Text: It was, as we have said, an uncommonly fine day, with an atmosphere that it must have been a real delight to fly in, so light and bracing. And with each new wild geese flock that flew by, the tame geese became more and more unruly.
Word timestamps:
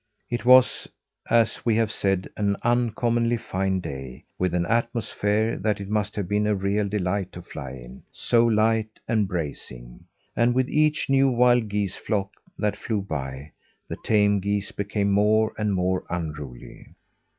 It 0.31 0.45
was, 0.45 0.87
as 1.29 1.63
we 1.63 1.75
have 1.75 1.91
said, 1.91 2.27
an 2.35 2.57
uncommonly 2.63 3.37
fine 3.37 3.79
day, 3.81 4.23
with 4.39 4.55
an 4.55 4.65
atmosphere 4.65 5.55
that 5.59 5.79
it 5.79 5.89
must 5.91 6.15
have 6.15 6.27
been 6.27 6.47
a 6.47 6.55
real 6.55 6.89
delight 6.89 7.31
to 7.33 7.43
fly 7.43 7.73
in, 7.73 8.01
so 8.11 8.43
light 8.43 8.99
and 9.07 9.27
bracing. 9.27 10.05
And 10.35 10.55
with 10.55 10.71
each 10.71 11.07
new 11.07 11.29
wild 11.29 11.69
geese 11.69 11.97
flock 11.97 12.31
that 12.57 12.75
flew 12.77 13.03
by, 13.03 13.51
the 13.87 13.97
tame 14.03 14.39
geese 14.39 14.71
became 14.71 15.11
more 15.11 15.53
and 15.55 15.71
more 15.71 16.03
unruly. 16.09 16.87